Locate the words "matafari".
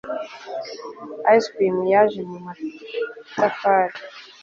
2.45-3.97